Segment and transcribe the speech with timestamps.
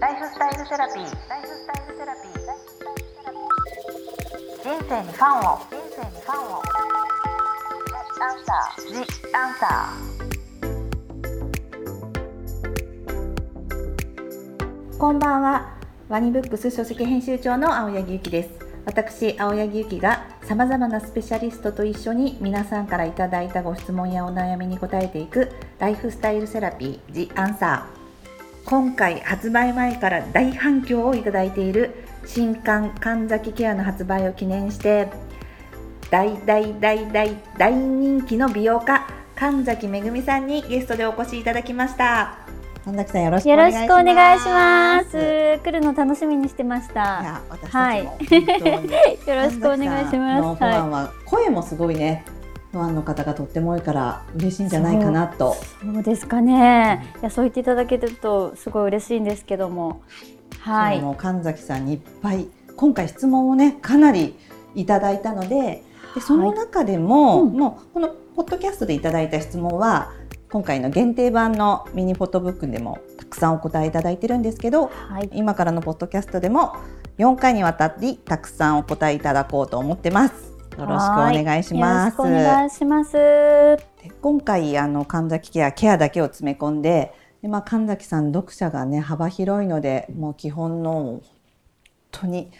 [0.00, 1.28] ライフスタイルセラピー。
[1.28, 2.32] ライフスタイルセラピー。
[4.62, 5.58] 人生にファンを。
[5.58, 6.62] 人生にファンを。
[8.20, 8.86] アンサー。
[8.92, 8.94] ジ
[9.34, 15.76] アンサーこんばんは。
[16.08, 18.50] ワニブックス書籍編集長の青柳ゆきです。
[18.84, 27.97] 私、青柳ゆきが様々なスペシャリストと一緒に皆さんからいただいたご質問やお悩みに答えていくライフスタイルセラピー、ジ・アンサー。
[28.68, 35.08] 今回発売前から大反響をいただいている新刊神崎ケアの発売を記念して
[36.10, 39.06] 大大大大大人気の美容家
[39.36, 42.40] 神崎めぐみさんにゲストでお越しいただきました
[42.84, 45.16] 神崎さんよろしくお願いしますくお願いします。
[45.64, 47.00] 来るの楽しみにしてましいた。
[47.00, 48.92] や私たちもはい本当に、
[49.28, 50.42] よろしくお願いします。
[50.42, 52.24] はファンは声もすごいね
[52.72, 57.14] ファンの方がとっても多いから嬉しいんじゃないかなとい、そうですかね。
[57.20, 60.02] いや、そう言っていただけると、すごい嬉しいんですけども。
[60.60, 60.98] はい。
[60.98, 64.36] その神崎さんにいっぱい今回質問をねかなり
[64.76, 65.82] いただいたので
[66.14, 70.12] でその中でも、うんもうこのポッドキャストでいただいた質問は
[70.48, 75.28] 今回の限定版のミニフォトブックでもたくさんお答えいただいてるんですけどはい。
[75.32, 76.76] 今からのポッドキャストでも
[77.18, 80.57] 4回にわたりたくさんお答えいただこうと思ってます。
[80.78, 82.16] よろしくお願いします。
[82.18, 83.12] よろしくお願いします。
[83.12, 83.82] で
[84.22, 87.12] 今回あの神崎ケアケアだけを詰め込んで
[87.42, 91.22] で、まあ、神崎さん読者がね幅広いのでもう基本の本
[92.12, 92.52] 当に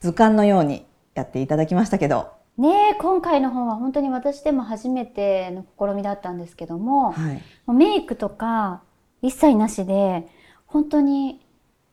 [0.00, 8.82] 図鑑のようにやっていただきましたけど、ねえ、今回の本は本当に私でも初めての試みだったんですけども、はい、メイクとか
[9.20, 10.26] 一切なしで、
[10.66, 11.41] 本当に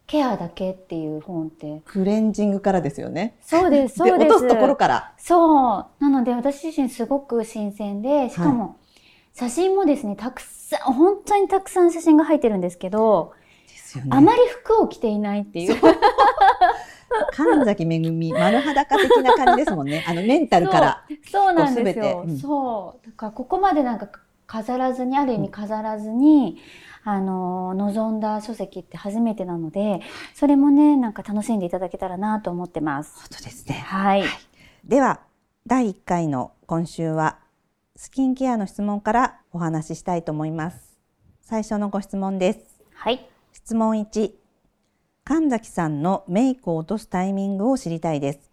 [0.09, 1.83] ケアだけっていう本って。
[1.85, 3.37] クレンジングからですよね。
[3.41, 4.31] そうです、そうです。
[4.31, 5.13] 落とすところから。
[5.19, 5.85] そう。
[5.99, 8.77] なので私自身すごく新鮮で、しかも
[9.35, 13.33] 写真もですね、たくさん、本当にたくさん写真が入ってるんですけど、
[13.97, 14.03] ね。
[14.09, 15.77] あまり服を着ていないっていう。
[17.33, 20.03] 神崎めぐみ丸裸的な感じですもんね。
[20.09, 21.05] あのメンタルから。
[21.31, 22.03] そうなんですよ。
[22.03, 23.05] こうんそう。
[23.05, 24.09] だからここまでなんか
[24.47, 26.57] 飾らずに、ある意味飾らずに、
[27.11, 30.01] あの、望んだ書籍って初めてなので、
[30.33, 33.13] それもね、なんか楽しんでいただけたらなと思ってます。
[33.15, 33.75] 本当ですね。
[33.75, 34.23] はい。
[34.85, 35.21] では
[35.67, 37.37] 第1回の今週は
[37.95, 40.97] スキンケアの質問からお話ししたいと思います。
[41.41, 42.59] 最初のご質問です。
[42.93, 43.29] はい。
[43.51, 44.31] 質問1
[45.29, 48.51] 神崎さんのメイクを落とすタイミングを知りたいです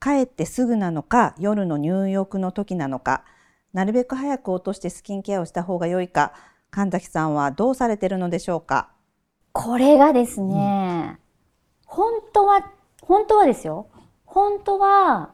[0.00, 3.24] 帰ってすぐなのか夜の入浴の時なのか
[3.72, 6.32] なるべく早く落としてスキンケアをした方が良いか
[6.70, 8.90] 神崎さんはどうされてるのでしょうか？
[9.52, 11.18] これがですね、
[11.84, 12.70] 本当は、
[13.02, 13.88] 本当はですよ。
[14.24, 15.32] 本当は、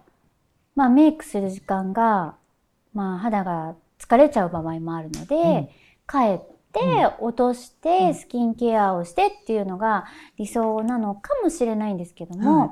[0.74, 2.36] まあメイクする時間が、
[2.94, 5.68] まあ肌が疲れちゃう場合もあるので、うん。
[6.08, 6.40] 帰っ
[6.72, 10.04] て落としてスキンケアをしてっていうのが
[10.36, 12.70] 理想なのかもしれないんですけども、はい。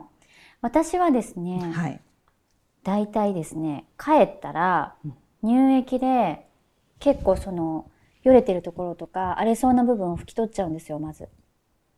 [0.61, 2.01] 私はですね、はい。
[2.85, 4.95] 大体ですね、帰ったら
[5.43, 6.47] 乳液で
[7.01, 7.91] 結構その、
[8.25, 11.29] よれてるところとか荒れそうな部分を拭き取っちゃうんですよ、まず。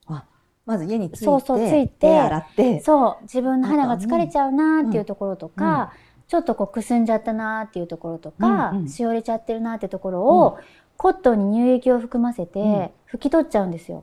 [0.07, 0.25] あ
[0.65, 10.59] まず家に着いてそうそうついて手洗ってそう、自分の肌が疲れちゃうなーっていうところとか、うんちょっとこうくすんじゃったなーっていうところとか、うんうんしおれちゃってるなーってところを、
[10.97, 14.03] コットンに乳液を含ませて、うん拭き取っちゃうんですよ。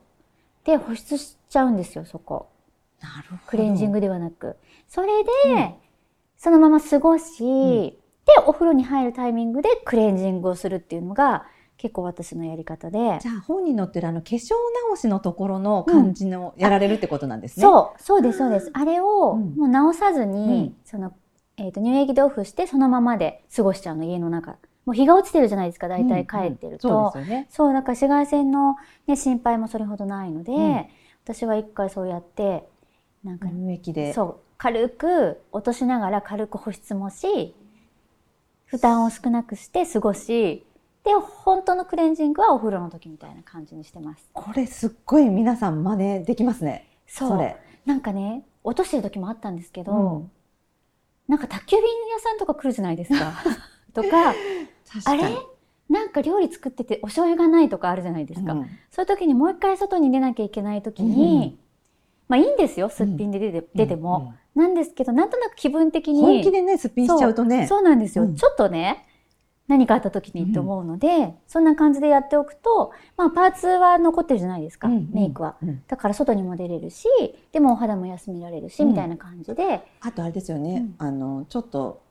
[0.64, 2.48] で、保湿しちゃうんですよ、そこ。
[3.02, 4.56] なるほどクレンジングではなく。
[4.88, 5.74] それで、うん
[6.38, 7.98] そのまま過ごし、んで、
[8.48, 11.46] お風呂に入るタイミングでクレンジングをするっていうのが、
[11.78, 13.20] 結構私のやり方で。
[13.22, 14.54] じゃあ本に載ってるあの化粧
[14.88, 17.62] 直しのところの感じのやられるってことなんですね。
[17.62, 18.70] そう、そうです、そうです。
[18.74, 21.14] あれを、うんもう直さずに、うんその、
[21.58, 24.58] えっ、と、乳液でオフして、そのままで過ごしちゃうの、家の中。
[24.86, 26.90] もう日が落ちてるじゃないですか、大体帰ってると。
[26.90, 27.48] うんうんそうね。
[27.74, 28.76] だから紫外線の、
[29.08, 30.86] ね、心配もそれほどないので、うん
[31.26, 32.68] 私は一回そうやって、
[33.24, 34.12] なんか、乳液で。
[34.14, 37.56] そう、軽く落としながら軽く保湿もし、
[38.66, 40.66] 負担を少なくして過ごし、
[41.04, 44.30] で、本当のクレンジングはお風呂の時みたいな感じにしてます。
[44.34, 46.88] これすっごい皆さん真似できますね。
[47.08, 47.56] そう。
[47.86, 50.32] なんかね、落としてる時もあったんですけど、うん
[51.26, 53.32] なんか宅急便屋さんとか来るじゃないですか。
[53.96, 54.34] とか、
[54.92, 55.36] 確かにあれ？
[55.90, 58.52] なんか料理作っててお醤油がないとかあるじゃないですか。
[58.52, 61.58] うんそういう時にもう一回外に出なきゃいけない時に、
[62.28, 66.22] まあいいんですよ、すっぴんで出て,、出ても、なんですけど、なんとなく気分的うんに。
[66.22, 67.68] 本気でね、すっぴんしちゃうとね。
[67.68, 69.06] そうなんですよ、うんちょっとね、
[69.68, 75.56] 何かあった時にって思うので、そんな感じでやっておくと、まあパーツは残ってるじゃないですか、うんメイクは。
[75.64, 75.84] うん。
[75.88, 77.08] だから外にも出れるし、
[77.54, 78.90] でもお肌も休められるし、うん。
[78.90, 81.08] みたいな感じで、あとあれですよね、うん。
[81.08, 82.02] あのちょっと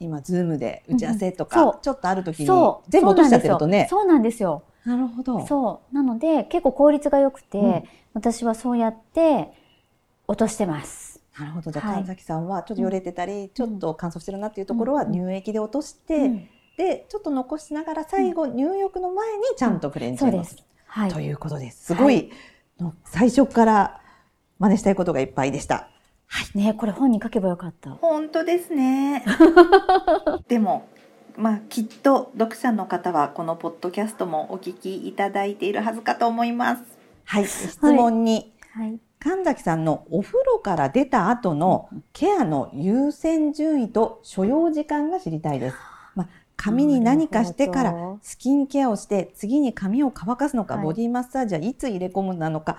[0.00, 1.72] 今ズームで打ち合わせとうんうん。
[1.80, 2.46] ちょっとある時に。
[2.88, 3.86] 全部落としちゃってるとね。
[3.88, 4.64] そうなんですよ。
[4.84, 5.46] なるほど。
[5.46, 5.94] そう。
[5.94, 7.84] なので、結構効率が良くて、うん。
[8.14, 9.52] 私はそうやって
[10.26, 11.22] 落としてます。
[11.38, 11.70] なるほど。
[11.70, 11.94] じゃあ、はい。
[11.96, 15.12] 神崎さんはちょっとよれてたり、ちょっと乾燥してるなっていうところはうん。
[15.12, 16.48] 乳液で落として、うん
[16.80, 20.64] で、ちょっと残しながら最後、入浴の前にちゃんとクレンジそうですングをする。。
[20.86, 21.10] はい。
[21.12, 21.84] ということです。
[21.84, 22.30] すごい、
[22.78, 24.00] の最初から
[24.58, 25.90] 真似したいことがいっぱいでした。
[26.54, 27.90] ねこれ本に書けばよかった。
[27.90, 29.22] 本当ですね。
[30.48, 30.86] でも、
[31.36, 36.82] まあ、きっと読者の方はこのポッドキャストもお聞きいただいているはずかと思います。
[37.24, 38.98] はい、質問に、はい。
[39.18, 45.76] 神崎さんのお風呂から出た後のケアの優先順位と所要時間が知りたいです。
[46.60, 50.84] まあ、髪に何かしてからスキンケアをして次に髪を乾かすのか、はい。
[50.84, 52.78] ボディマッサージはいつ入れ込むなのか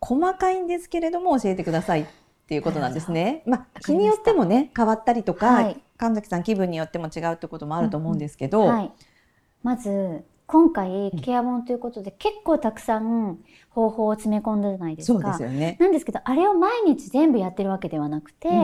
[0.00, 2.02] 細かいんですけれども教えてください。
[2.02, 2.06] っ
[2.52, 3.42] ていうことなんですね。
[3.46, 5.80] まあ、日によってもね変わったりとか、はい。
[5.96, 8.92] 神崎さん気分によっても違うってこともあると思うんですけど、はい。
[9.62, 13.38] まず、今回、ケア本ということで、結構たくさん
[13.70, 15.32] 方法を詰め込んだじゃないですそうでか。
[15.38, 15.78] すよね。
[15.80, 18.54] なんですけど、あれを毎日全部やってるわけではなくて、うん。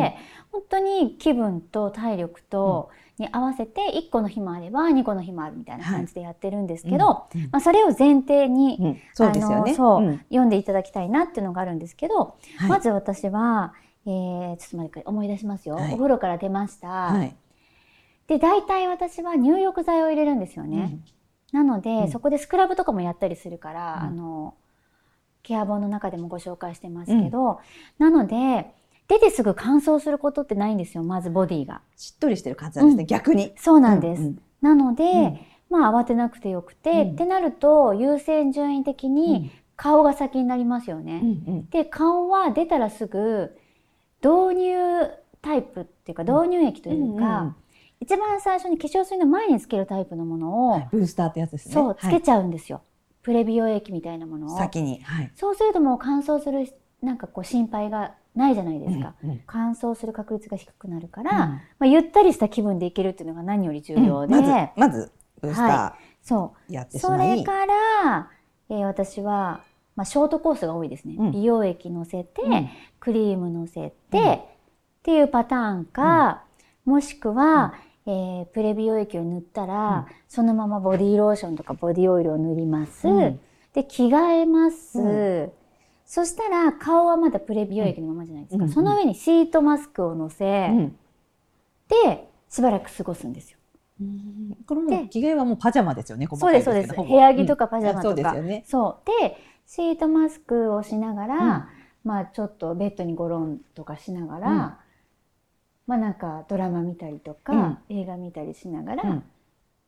[0.53, 7.41] 本当に気分と体力と、に合わせて1個の日もあれば2個の日もあるみたいな感じでやってるんですけど、うん。
[7.41, 7.49] うん。
[7.53, 8.99] まあ、それを前提に、うん。
[9.15, 9.57] そうですよね。
[9.57, 10.19] あのそう、ん。
[10.29, 12.69] 読んでいただきたいなっていうのがあるんですけど、はい。
[12.69, 13.73] まず私は、
[14.05, 15.95] えー、ちょっと待って思い出しますよ、はい。
[15.95, 17.35] お風呂から出ました、はい。
[18.27, 20.99] で大体私は入浴剤を入れるんですよね、
[21.53, 22.11] なので、うん。
[22.11, 24.09] そこでスクラブとかもやったりするから、うん。
[24.09, 24.55] あの
[25.43, 27.61] ケア本の中でもご紹介してますけど、
[27.99, 28.71] なので
[29.07, 31.81] 出てすぐ乾燥することってないんですよまずボディが。
[31.97, 33.07] しっとりしてる感じなんですね、うん。
[33.07, 33.55] 逆に。
[33.57, 35.39] そうなんです、うんなので、うん。
[35.71, 37.13] まあ慌てなくてよくて、うん。
[37.13, 41.71] ってなると優先順位的に顔が先になりますよね、うんうん。
[41.71, 43.57] で顔は出たらすぐ
[44.23, 44.77] 導入
[45.41, 47.55] タイプっていうか導入液というか、うんうん
[48.01, 51.75] 一番最初に化粧水の前につけるタイプのものを、はいブースターってやつですね。
[51.75, 51.97] そうはい。
[51.99, 52.83] つけちゃうんですよ、
[53.23, 54.59] プレ美容液みたいなものを。
[54.59, 55.01] 先に。
[55.03, 55.33] はい。
[55.35, 56.67] そうするともう乾燥する
[57.03, 59.41] なんかこう心配がないじゃないですか、うんうん。
[59.47, 61.39] 乾燥する確率が低くなるから、うん。
[61.39, 66.73] まあ、ゆったりした気分でいけるっていうのが何より重要で、まず、まず、ブースタはーそう。
[66.73, 67.39] やってしそまい。
[67.39, 68.31] れから、
[68.71, 69.63] えー私は、
[69.97, 71.33] まあ、ショートコースが多いですね、うん。
[71.33, 72.69] 美容液のせて、うん。
[73.01, 74.33] クリームのせて、うん。
[74.33, 74.41] っ
[75.03, 76.43] ていうパターンか、
[76.85, 77.75] もしくは、
[78.11, 83.41] えープレ美容液を塗ったら、そのままボディーローションとかボディオイルを塗ります、うん。
[83.75, 85.53] で着替えます、う
[86.07, 90.97] そしたら顔はまだプレ美容液のままじゃないですか、うんその上にシートマスクを乗せ、うん。
[91.89, 93.59] でしばらく過ごすんですよ。
[94.67, 96.27] これもで着替えはもうパジャマですよね。
[96.33, 96.95] そうです、そうです。
[96.95, 98.31] 部屋着とかパジャマそうとか。
[98.33, 98.65] ですよね。
[98.67, 99.23] そう。
[99.23, 101.65] で、シートマスクをしながら、うん。
[102.05, 104.73] まあちょっとベッドにゴロンとかしながら、うん
[105.89, 109.25] まあなんかドラマ見たりとか、映画見たりしながら、うん。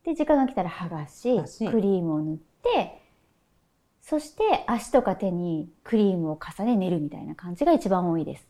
[0.02, 1.36] で、時間が来たら剥がし、
[1.70, 3.02] クリームを塗って、
[4.00, 8.48] そして足とか手にクリームを重ね寝るみたいな感じが一番多いです。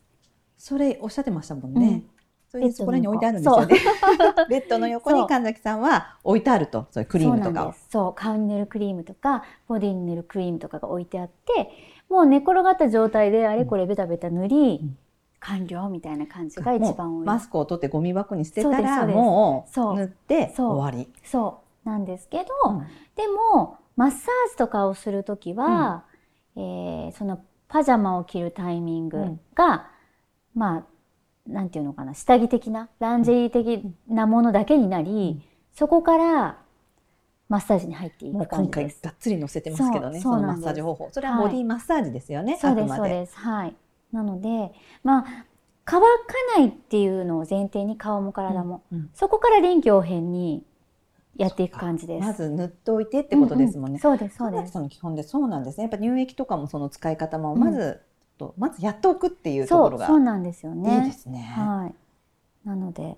[0.57, 1.87] それおっしゃってましたもんね。
[1.87, 2.03] うん。
[2.47, 3.75] それでそこらに置いてあるんですよね。
[4.49, 7.75] ベッドの横に神崎さんは置いてあると、そういうクリームとか。
[7.89, 11.69] そう、顔に塗るクリームとか、ボディに塗るクリームとかが置いてあって、
[12.09, 14.97] もう寝転がった状態であれこれベタベタ塗り、うん
[15.41, 17.25] 完了みたいな感じが一番多い。
[17.25, 19.15] マスクを取ってゴミ箱に捨てたらそうですそうです。
[19.17, 19.93] もそう。
[19.93, 21.11] う塗ってそう終わり。
[21.23, 21.89] そう。
[21.89, 22.79] なんですけど、うん。
[23.15, 24.19] でもマッサー
[24.51, 26.05] ジとかをするときは、
[26.55, 29.87] えーそのパジャマを着るタイミングが、
[30.53, 30.85] まあ
[31.47, 35.41] なんていうのかな下着的なランジェリー的なものだけになり、
[35.73, 36.57] そこから
[37.47, 39.01] マッサージに入っていく感じです。
[39.01, 41.09] がっつり載せてますけどね、そうそのマッサージ方法。
[41.11, 43.09] それはボディマッサージですよね、そうですあくまで。
[43.09, 43.37] そうです。
[43.37, 43.75] はい
[44.11, 44.71] なので
[45.03, 45.45] まあ
[45.85, 46.07] 乾か
[46.57, 50.63] ないっていうのを前提に顔も体も、うんそこから臨機応変に
[51.37, 52.25] やっていく感じです。
[52.25, 53.99] まず塗っておいてってことですもんね。
[54.03, 55.83] うんうんそうですそうですの基本でそうなんですね。
[55.83, 58.01] やっぱ乳液とかもその使い方もまず、
[58.37, 60.99] とまずやっておくっていうとそころがうそうなんですよね。
[60.99, 61.39] いいですね。
[61.55, 61.95] はい。
[62.67, 63.17] なので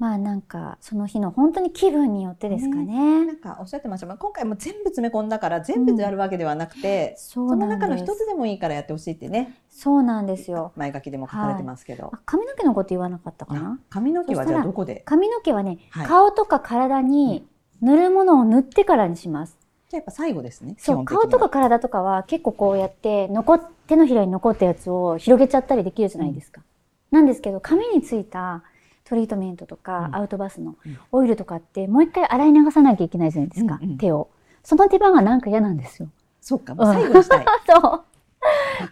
[0.00, 3.26] まあなんかその日の本当に気分によってですかね。
[3.26, 7.68] なんかおっしゃってましたが今回も全部詰め込んだから全部やるわけではなくて、そそうんです。
[7.68, 10.72] 中の一つでもいいからやってほしいってねそうなんですよ。
[10.74, 13.78] 前書きでも書かれてますけど、あ髪の毛のこと言わなかったかな？
[13.90, 15.02] 髪の毛はじゃあどこで？
[15.04, 17.46] 髪の毛はね、はい顔とか体に
[17.82, 19.58] 塗るものを塗ってからにします。
[19.90, 26.62] じゃあやっぱ最後ですね基そう顔とか体とかは結構こうやって残っ手のひらに残ったやつを広げちゃったりできるじゃないですか。
[27.10, 28.62] なんですけど髪についた
[29.10, 30.16] トリートメントとか、うん。
[30.16, 30.98] アウトバスのうん。
[31.10, 34.30] オイルとかってもう一回洗い流さなきゃいけないじゃないですか、うんうん手を。
[34.62, 36.08] その手間がなんか嫌なんですよ。
[36.40, 37.44] そうかもう最後にしたい。
[37.68, 37.82] そう。
[37.82, 38.04] わ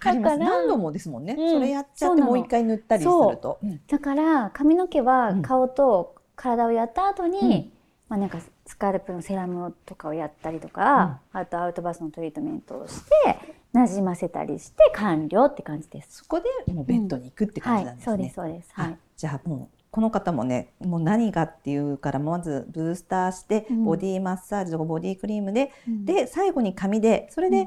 [0.00, 0.38] かります。
[0.38, 1.50] だから何度もですもんね、うん。
[1.50, 3.80] それやっちゃってもう一回塗ったりすると、うん。
[3.86, 5.42] だから髪の毛はうん。
[5.42, 7.72] 顔と体をやった後に、うん。
[8.08, 16.18] まあなんかスカルプのセラムとかをやったりとか、あとアウトバスのトリートメントをしてなじませたりして完了って感じです。
[16.18, 18.12] そこでもうベッドに行くって感じなんですね。
[18.12, 18.70] はい、そうですそうです。
[18.72, 18.92] はい。
[18.92, 18.96] あ。
[19.16, 27.66] じゃあもうこの方もねもう何がっていうからまずブースターして、うんボディマッサージとかボディクリームで、うんで最後に髪でそれで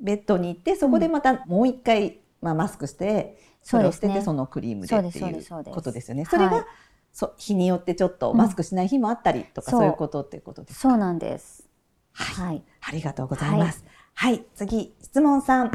[0.00, 6.24] ベッドに行ってそこでまたもう一回、まあ、マスクしてそれを捨ててそのクリームでっていうことですよね。
[6.24, 6.64] それが、はい
[7.12, 10.88] そう日によってちょっとマスクしない日もあったりとか、そういうことっていうことですか？
[10.88, 11.66] そうなんです。
[12.12, 12.62] はいはい。
[12.80, 13.84] ありがとうございます。
[14.14, 15.70] はい、次、質問3。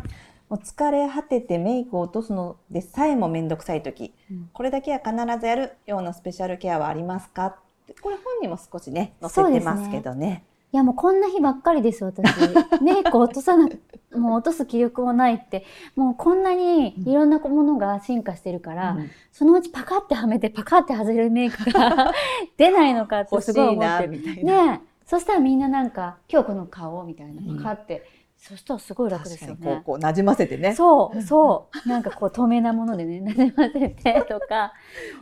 [0.51, 7.45] もう疲れ果ててメイクを落とすのでさえもめんどくさい時、うんこれだけは必ずやるようなスペシャルケアはありますか？
[7.47, 7.55] っ
[7.87, 10.43] てこれ本にも少しね載せてますけどね。
[10.73, 12.23] いやもうこんな日ばっかりです私。
[12.83, 13.69] メイク落とさな、
[14.13, 15.63] もう落とす気力もないって、
[15.95, 22.11] もうこんなにいろんなものが進化してるから、うんそのうちパカってはめてパカって外れるメイクが
[22.57, 24.07] 出ないのかって欲しすごい思って。
[24.43, 24.91] ねえ。
[25.05, 28.05] そしたらみんななんか、今日この顔みたいなうんパカって、
[28.41, 29.57] そしたらすごい楽ですよね。
[29.59, 30.73] にこうこう馴染ませてね。
[30.73, 31.87] そう、そう。
[31.87, 34.73] なんかこう透明なものでね、 なじませてとか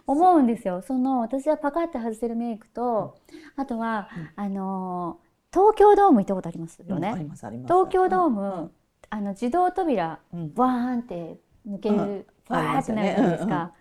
[0.07, 0.81] 思うんですよ。
[0.81, 3.17] その、私はパカって外せるメイクと、
[3.57, 4.07] あとは、
[4.37, 7.15] あのー、東京ドーム行ったことありますようんあね。
[7.19, 7.73] りますあります。
[7.73, 8.71] 東京ドーム、
[9.09, 13.73] あの、自動扉、うんうんバーンって抜ける、うんバーってなるじゃないですか。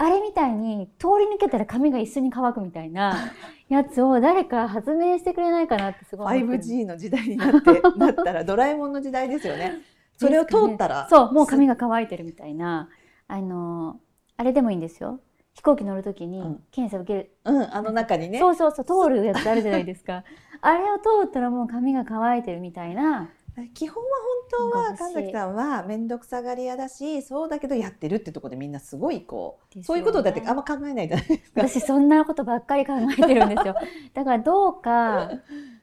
[0.00, 3.32] あれみたいに、通り抜けたら髪が一緒に乾くみたいな
[3.68, 6.62] やつを誰か発明してくれないかなってすごい思ってる。
[6.62, 9.74] 5G の時代になって なったらドラえもんの時代ですよね。
[10.16, 12.88] それを通ったら、そう、もう髪が乾いてるみたいな、
[13.26, 14.00] あの、
[14.36, 15.20] あれでもいいんですよ。
[15.54, 18.38] 飛行機乗るときにうん検査受ける、うんあの中にね。
[18.38, 20.22] そうそうそう、通るやつあるじゃないですか。
[20.60, 23.30] あれを通ったらもう髪が乾いてるみたいな。
[23.74, 24.10] 基本は
[24.50, 29.84] 本当は神崎さんは面倒くさがり屋だしそうだけどやってるってところでみんなすごいこう、ですよね。
[29.86, 31.68] そういうことだってあんま考えないじゃないですか。
[31.68, 33.74] 私そんなことばっかり考えてるんですよ。
[34.14, 35.30] だからどうか、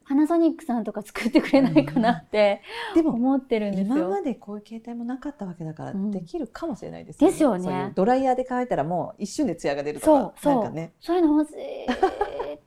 [0.08, 2.62] パナソニックさんとか作ってくれないかなって
[2.94, 3.98] でも思ってるんですよ。
[3.98, 6.12] 今までこういう携帯もなかったわけだからうん。
[6.12, 7.63] できるかもしれないですですよね。
[7.63, 10.53] そういうドライヤーで乾いたらもう一瞬でツヤが出るとかそうそう。
[10.55, 10.94] なんかね。
[11.00, 11.55] そういうの欲しい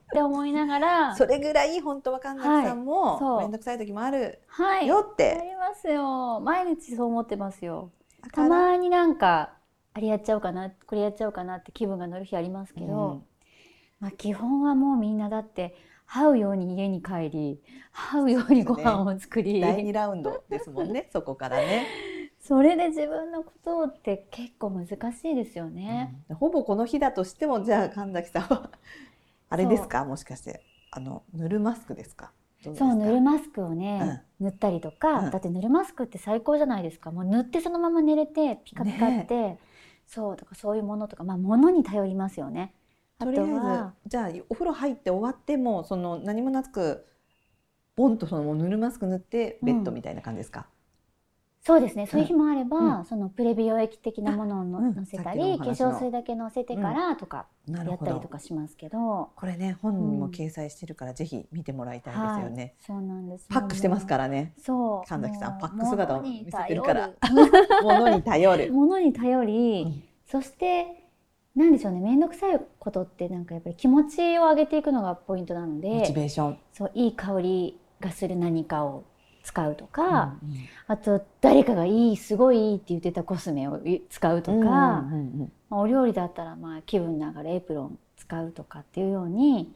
[0.09, 4.85] って思いながら、それぐらい本当は神崎さんも面倒くさい時もあるはい。
[4.85, 6.41] あよって、りますよ。
[6.41, 7.93] 毎日そう思ってますよ。
[8.33, 9.53] たまになんか、
[9.93, 13.23] あれやっちゃおうかな、これやっちゃおうかなって気分が乗る日ありますけど、うん
[14.01, 15.75] まあ基本はもうみんなだって、
[16.09, 17.61] 這うように家に帰り、
[17.93, 21.87] 這うようにご飯を作り、第2ラウンドですもんね そこからね、
[22.41, 26.17] それで自分のことって結構難しいですよね。
[26.31, 28.71] うんほぼこの日だとしてもじゃあ神崎さんは
[29.49, 30.05] あれですか？
[30.05, 30.65] もしかして。
[30.91, 32.33] あの塗るマスクですか？
[32.63, 35.31] そう、塗るマスクをね、塗ったりとか、うん。
[35.31, 37.11] だって塗るマスクって最高じゃないですか。
[37.11, 39.59] もう塗ってそのまま寝れて、ピカピカって、
[40.07, 42.75] そう、とかそういうものとか、まあ物に頼りますよね。
[43.19, 47.07] あととりあえずは、じゃあお風呂入って終わってもその何もなく
[47.95, 50.69] ボンとその塗るマスク塗ってベッドみたいな感じですか、
[51.61, 52.07] そうですね。
[52.07, 53.05] そういう日もあれば、うん。
[53.05, 54.95] そのプレビオ液的なものをの、うん。
[54.95, 63.47] 乗せたり、化粧水だけ乗せてからとかやったりとかしますけど、これね本にも掲載してるから、ぜひ見てもらいたいですよね、そうなんです。
[63.49, 64.55] パックしてますからね。
[64.59, 65.09] そう。
[65.09, 67.11] 神崎さんパック姿を見せてるから。
[67.83, 68.71] 物に頼る。
[68.73, 70.03] 物に頼り、うん。
[70.27, 71.09] そして
[71.55, 72.01] なんでしょうね。
[72.01, 79.05] 面倒くさいことってなんかやっぱり気持ちを上げていくのがポイントなのモチでベーション、そういい香りがする何かを
[79.49, 83.79] 使うとか、うんあと誰かがいいすごいいいって言ってたコスメを
[84.09, 84.75] 使うとか、うんうんう
[85.45, 89.73] んまあお料理だったらまあ気分ながらエプロン使うとかっていうように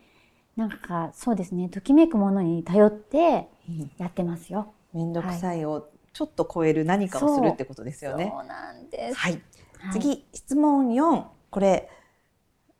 [0.57, 3.91] なんかそうですねときめくものに頼ってうん。
[3.99, 4.73] やってますよ。
[4.93, 8.33] 面倒くさいをちょっと超える何かをするってことですよね。
[8.35, 9.15] そうなんです。
[9.15, 9.41] はい、
[9.79, 9.93] はい。
[9.93, 11.89] 次質問4これ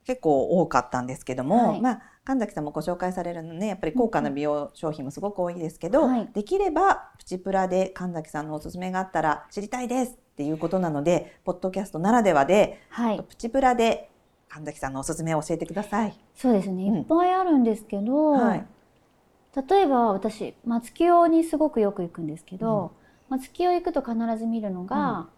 [0.05, 1.81] 結構多かったんですけども、はい。
[1.81, 3.67] まあ神崎さんもご紹介されるのね。
[3.67, 6.29] やっぱり高価な美容商品もすごく多いですけど、はい。
[6.33, 14.09] できればプチプラで神崎さんのおすすめがあったら知りたいですっていうことなのでポッドキャストならではで、はい、プチプラで
[14.49, 16.17] 神崎さんのおすすめを教えてください。
[16.37, 16.85] そうですね。
[16.85, 16.99] うん。
[16.99, 18.67] いっぱいあるんですけど、はい。
[19.69, 22.93] 例えば私松清にすごくよく行くんですけど、
[23.29, 25.29] 松清行くと必ず見るのが、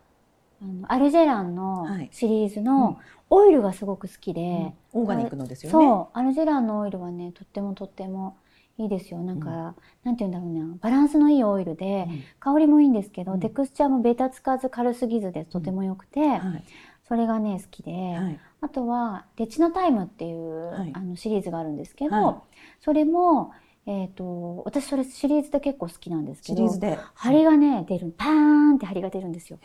[0.63, 2.09] あのアルジェランのはい。
[2.13, 2.65] シリーズうん。
[2.67, 2.99] の
[3.31, 5.87] オイルがすごく好きで、オーガニックのですよね。
[5.87, 6.19] そう。
[6.19, 8.37] アルジェランのオイルはねとってもとっても
[8.79, 9.21] いいですよ。
[9.21, 10.77] なんか、なんて言うんだろうな。
[10.81, 12.23] バランスのいいオイルで、うん。
[12.41, 13.41] 香りもいいんですけど、うん。
[13.41, 16.65] テクスチャーもベタつかず軽すぎずでとても良くて、はい。
[17.07, 18.41] それがね好きで、はい。
[18.61, 20.91] あとは「レチノタイム」っていう、はい。
[20.95, 22.35] あのシリーズがあるんですけど、はい。
[22.81, 23.53] それも、
[23.87, 26.99] えー、と私それシリーズで結構好きなんですけどシリーズで。
[27.15, 29.59] 針がね出るパーンって針が出るんですよ。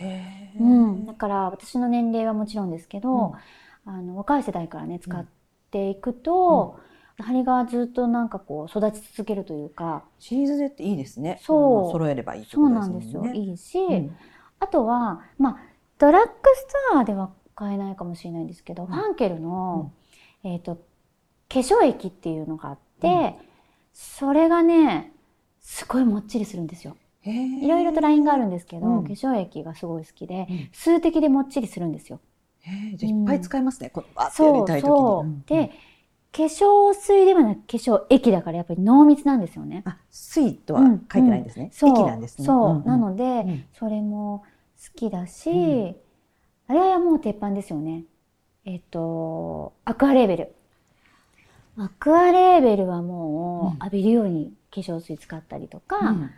[0.59, 3.33] うん、だから私の年齢はもちろんですけど、うん。
[3.85, 5.25] あの若い世代からね使っ
[5.71, 6.79] ていくと、
[7.17, 11.39] 張りがずっとなんかこう育ち続けるというかシリーズでっていいですね。
[11.41, 11.83] そう。
[11.85, 13.25] の揃えればいいってそうことなんですよ。
[13.33, 14.15] いいし、うん。
[14.59, 15.57] あとは、まあ、
[15.97, 18.87] ドラッグストアでは買えないかもしれないんですけど、ん。
[18.87, 19.93] ファンケルの、
[20.43, 20.81] えっ、と、化
[21.59, 23.07] 粧液っていうのがあって、
[23.41, 23.48] うん
[24.01, 25.11] それがね、
[25.59, 26.95] すごいもっちりするんですよ。
[27.25, 32.21] いろいろとラインがあるんですけど、うん化粧液がすごい好きで、うん数滴でもっちりするんですよ。
[32.95, 33.89] じゃあいっぱい使いますね。
[33.89, 34.97] このバーってやそうりたい時に。
[34.97, 35.23] そう。
[35.25, 35.71] んで、
[36.31, 39.83] 化粧水ではなく化粧液だからやっぱり濃密なんですよね。
[39.85, 41.69] あ、水とは書いてないんですね。
[41.73, 42.45] そう液なんですね。
[42.45, 42.73] そう。
[42.75, 44.43] んんなので、うんそれも
[44.81, 45.95] 好きだし、うん
[46.67, 48.03] あれはもう鉄板ですよね。
[48.63, 50.55] えっと、アクアレーベル。
[51.79, 56.31] アクアレーベルはもう浴びるように化粧水使ったりとか、うん。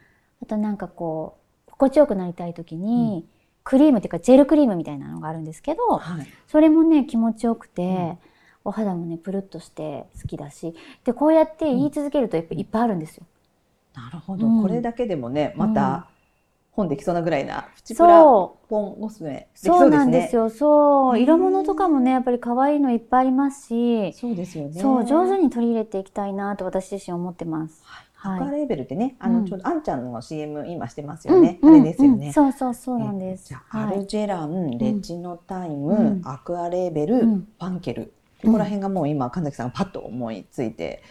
[0.44, 3.26] あとなんかこう、心地よくなりたい時に、
[3.64, 6.28] クリームっていうかジェルクリームみたいなのがあるんですけど、はい。
[6.48, 8.18] それもね、気持ちよくて、うん。
[8.64, 13.26] お肌もね、プルッとして好きだし、で、こうやって言い続けるとやっぱいっぱいあるんですよ。
[13.96, 14.62] なるほど、うん。
[14.62, 15.74] これだけでもね、まうん。
[15.74, 16.08] た
[16.72, 18.68] 本できそうなぐらいなプチプラそう。
[18.70, 19.90] ポンコスメできそそう。
[19.90, 20.50] なんですよ。
[20.50, 21.20] そう。
[21.20, 24.80] 色物とかもね、やっぱり可愛いのいっぱいありますし、そうですよね。
[24.82, 27.84] そう、上手に取り入れていきたいなと私自身思ってます。
[28.24, 28.52] アクアはい。
[28.60, 31.60] レーベルってね、あうんのちょうどあんちゃんの CM 今してますよね。
[31.62, 32.28] うんあれですよね。
[32.28, 33.50] うんそうそうそうなんです。
[33.50, 38.14] じゃアルジェラン、レチノタイム、うんアクアレーベル、うんパンケル。
[38.44, 41.04] ここら辺がもう今神崎さんがパッと思いついて、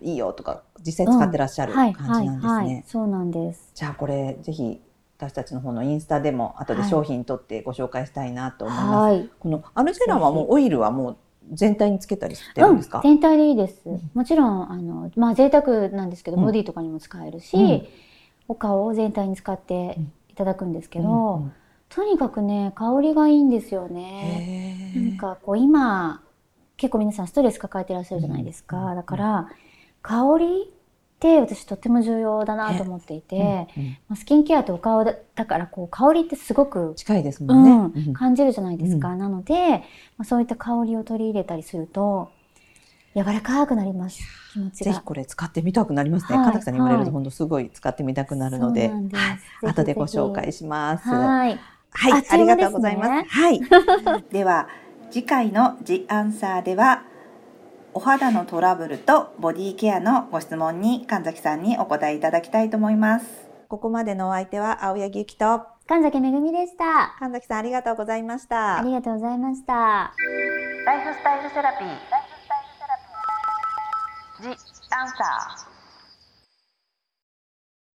[0.00, 2.48] いいよとか実際使ってらっしゃるはい感じなんですね。
[2.48, 2.84] はいはい。
[2.86, 3.70] そうなんです。
[3.74, 4.80] じゃあこれぜひ
[5.22, 8.94] 私たちの方のインスタでも後で商品取ってご紹介したいなと思います。
[8.94, 9.30] はい。
[9.38, 11.16] このアルジェランはもうオイルはもう
[11.52, 12.98] 全体につけたりしてるんですか？
[12.98, 13.82] うん、全体でいいです。
[13.86, 14.10] うん。
[14.14, 16.42] もちろん、あの、まあ贅沢なんですけど、うん。
[16.44, 17.86] ボディとかにも使えるし、うん。
[18.48, 19.96] お顔を全体に使って
[20.28, 21.52] いただくんですけど、うんうん。
[21.88, 24.92] とにかくね、香りがいいんですよね。
[24.96, 26.20] なんかこう今
[26.76, 28.96] 結構皆さんストレス抱えてらっしゃるじゃないですか、うん。
[28.96, 29.48] だから
[30.02, 30.74] 香り
[31.22, 33.96] って私とっても重要だなと思っていて、うんうん。
[34.08, 37.70] まあスキンケアってお顔だだからこう香りってすごく近いですもんね。
[37.70, 37.74] う
[38.04, 38.12] んうん。
[38.12, 39.54] 感じるじゃないですか、なので、
[40.18, 42.30] まあ、そういった香りを取り入れたりすると
[43.14, 44.20] 柔らかくなります。
[44.52, 44.92] 気持ちが。
[44.92, 46.38] ぜひこれ使ってみたくなりますね。
[46.38, 47.06] はいさんに言われるはい。
[47.06, 49.16] と本当すごい使ってみたくなるので、はいぜ
[49.60, 51.08] ひ後でご紹介します。
[51.08, 51.58] はい。
[51.94, 53.28] はい、あありがとうございます。
[53.28, 53.60] はい。
[54.32, 54.68] では
[55.10, 57.04] 次回の「ジ・アンサー」では
[57.94, 63.26] お肌のトラブルとボディケアのご質問に神崎さんにお答えいただきたいと思います。
[63.68, 67.14] ここまでのお相手は青柳ゆきと神崎めぐみでした。
[67.18, 68.78] 神崎さんありがとうございました。
[68.78, 69.74] ありがとうございました。
[69.74, 71.88] ライフスタイルセラピー
[74.42, 75.71] 「ジ・アンサー」